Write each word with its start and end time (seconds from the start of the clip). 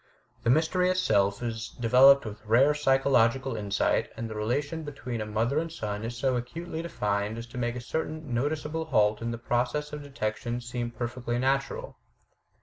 The 0.41 0.49
mystery 0.49 0.89
itself 0.89 1.43
is 1.43 1.69
developed 1.79 2.25
with 2.25 2.43
rare 2.47 2.73
psychological 2.73 3.55
insight, 3.55 4.09
and 4.17 4.27
the 4.27 4.33
relation 4.33 4.81
between 4.81 5.21
a 5.21 5.27
mother 5.27 5.59
and 5.59 5.71
son 5.71 6.03
is 6.03 6.17
so 6.17 6.35
acutely 6.35 6.81
defined 6.81 7.37
as 7.37 7.45
to 7.53 7.59
make 7.59 7.75
a 7.75 7.81
certain 7.81 8.33
noticeable 8.33 8.85
halt 8.85 9.21
in 9.21 9.29
the 9.29 9.37
process 9.37 9.93
of 9.93 10.01
detection 10.01 10.59
seem 10.59 10.89
perfectly 10.89 11.37
natiural. 11.37 11.97